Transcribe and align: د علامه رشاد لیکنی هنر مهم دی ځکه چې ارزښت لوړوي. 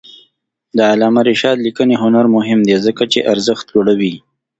د 0.77 0.79
علامه 0.91 1.21
رشاد 1.29 1.57
لیکنی 1.67 1.95
هنر 2.03 2.25
مهم 2.35 2.59
دی 2.67 2.75
ځکه 2.85 3.03
چې 3.11 3.27
ارزښت 3.33 3.65
لوړوي. 3.75 4.15